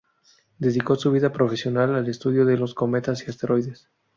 Dedicó 0.57 0.95
su 0.95 1.11
vida 1.11 1.31
profesional 1.31 1.93
al 1.93 2.09
estudio 2.09 2.43
de 2.43 2.57
los 2.57 2.73
cometas 2.73 3.21
y 3.23 3.29
asteroides. 3.29 3.87